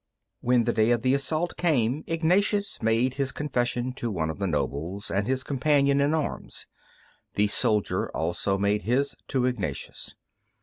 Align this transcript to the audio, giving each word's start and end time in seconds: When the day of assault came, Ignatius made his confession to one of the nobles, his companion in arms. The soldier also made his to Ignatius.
When 0.39 0.63
the 0.63 0.73
day 0.73 0.89
of 0.89 1.05
assault 1.05 1.57
came, 1.57 2.03
Ignatius 2.07 2.81
made 2.81 3.13
his 3.13 3.31
confession 3.31 3.93
to 3.97 4.09
one 4.09 4.31
of 4.31 4.39
the 4.39 4.47
nobles, 4.47 5.09
his 5.09 5.43
companion 5.43 6.01
in 6.01 6.15
arms. 6.15 6.65
The 7.35 7.45
soldier 7.45 8.09
also 8.09 8.57
made 8.57 8.81
his 8.81 9.15
to 9.27 9.45
Ignatius. 9.45 10.15